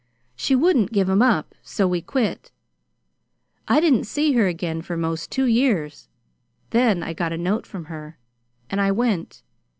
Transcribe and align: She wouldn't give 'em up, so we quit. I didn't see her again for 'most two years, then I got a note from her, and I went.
She 0.35 0.55
wouldn't 0.55 0.91
give 0.93 1.07
'em 1.11 1.21
up, 1.21 1.53
so 1.61 1.87
we 1.87 2.01
quit. 2.01 2.51
I 3.67 3.79
didn't 3.79 4.05
see 4.05 4.31
her 4.33 4.47
again 4.47 4.81
for 4.81 4.97
'most 4.97 5.29
two 5.31 5.45
years, 5.45 6.09
then 6.71 7.03
I 7.03 7.13
got 7.13 7.33
a 7.33 7.37
note 7.37 7.67
from 7.67 7.85
her, 7.85 8.17
and 8.67 8.81
I 8.81 8.91
went. 8.91 9.43